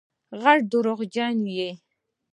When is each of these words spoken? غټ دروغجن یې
غټ 0.41 0.59
دروغجن 0.71 1.35
یې 1.57 1.69